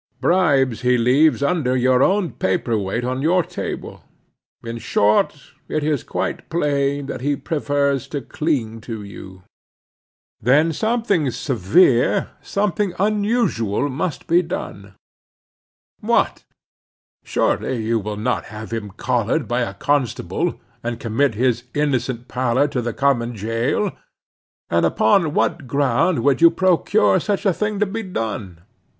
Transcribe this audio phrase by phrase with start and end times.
[0.19, 4.01] Bribes he leaves under your own paperweight on your table;
[4.63, 9.43] in short, it is quite plain that he prefers to cling to you.
[10.41, 14.95] Then something severe, something unusual must be done.
[15.99, 16.45] What!
[17.23, 22.67] surely you will not have him collared by a constable, and commit his innocent pallor
[22.69, 23.95] to the common jail?
[24.67, 28.61] And upon what ground could you procure such a thing to be done?